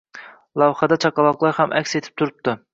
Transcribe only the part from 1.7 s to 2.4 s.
aks etib